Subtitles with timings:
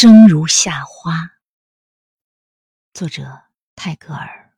[0.00, 1.28] 生如夏花，
[2.94, 3.36] 作者
[3.74, 4.54] 泰戈尔。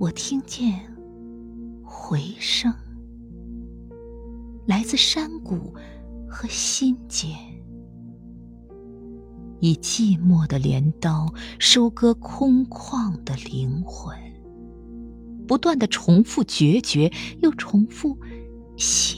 [0.00, 0.92] 我听见
[1.84, 2.74] 回声，
[4.66, 5.72] 来自山谷
[6.28, 7.30] 和心间，
[9.60, 14.18] 以寂寞的镰刀收割空旷的灵魂，
[15.46, 17.08] 不断的重复决绝，
[17.40, 18.18] 又重复
[18.76, 19.17] 幸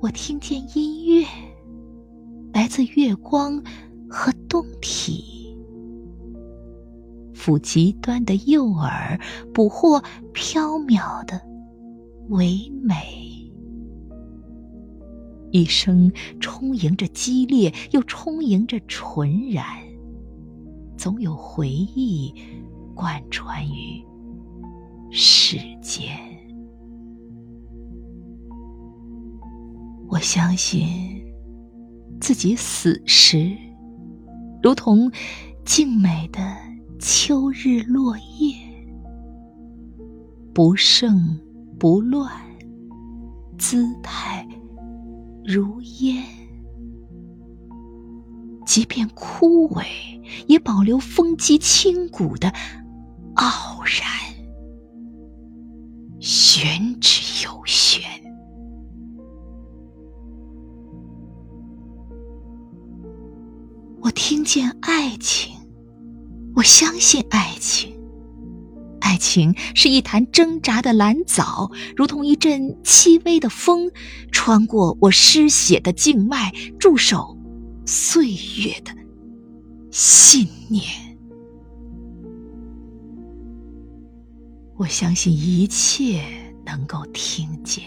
[0.00, 1.26] 我听见音乐，
[2.52, 3.60] 来自月光
[4.08, 5.56] 和洞体。
[7.34, 9.20] 抚极端的诱饵，
[9.52, 10.00] 捕获
[10.32, 11.40] 飘渺的
[12.28, 12.94] 唯美。
[15.50, 19.64] 一生充盈着激烈，又充盈着纯然，
[20.96, 22.32] 总有回忆
[22.94, 24.00] 贯穿于
[25.10, 26.27] 世间。
[30.18, 30.88] 我相信
[32.20, 33.56] 自己死时，
[34.60, 35.08] 如同
[35.64, 36.40] 静美的。
[36.98, 38.52] 秋日落叶，
[40.52, 41.38] 不盛
[41.78, 42.28] 不乱，
[43.56, 44.44] 姿态
[45.44, 46.20] 如烟。
[48.66, 49.86] 即便枯萎，
[50.48, 52.52] 也保留风肌清骨的
[53.34, 54.02] 傲然，
[56.18, 58.17] 玄之又玄。
[64.08, 65.52] 我听见爱情。
[66.54, 67.92] 我相信爱情，
[69.00, 73.90] 爱情是一潭挣扎的蓝藻，如同一阵轻微的风，
[74.32, 77.36] 穿过我失血的静脉，驻守
[77.84, 78.94] 岁月的
[79.90, 80.84] 信念。
[84.78, 86.24] 我相信一切
[86.64, 87.84] 能够听见，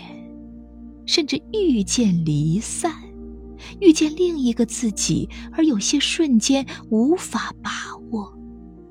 [1.08, 2.92] 甚至遇见离散，
[3.81, 7.72] 遇见另一个自己，而有些瞬间无法把
[8.12, 8.31] 握。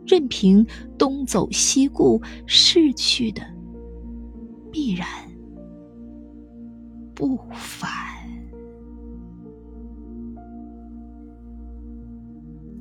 [0.06, 0.66] 任凭
[0.98, 3.40] 东走西顾，逝去的
[4.72, 5.06] 必然
[7.14, 7.88] 不返。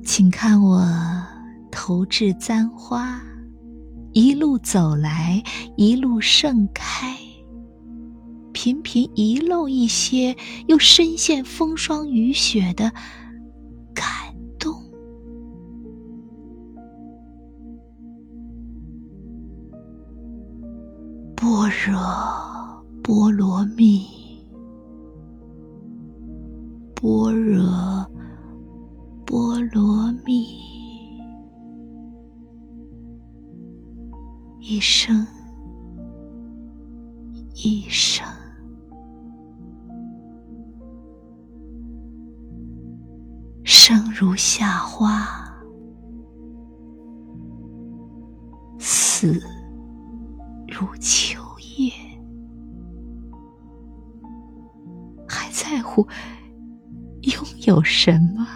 [0.04, 0.84] 请看我
[1.70, 3.22] 投掷簪花，
[4.12, 5.40] 一路走来，
[5.76, 7.16] 一路盛开，
[8.62, 12.92] 频频遗漏一些，又深陷风霜雨雪的
[13.94, 14.04] 感
[14.58, 14.74] 动。
[21.34, 24.04] 般若波罗蜜，
[26.94, 27.64] 般若
[29.24, 30.44] 波罗蜜，
[34.60, 35.26] 一生
[37.54, 38.09] 一生，
[43.82, 45.26] 生如夏花，
[48.78, 49.40] 死。
[50.68, 51.40] 如秋
[51.78, 51.90] 叶，
[55.26, 56.06] 还在乎
[57.22, 58.46] 拥有什么？